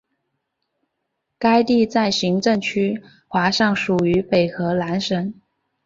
[1.37, 5.31] 该地在行政区划上属于北荷兰省。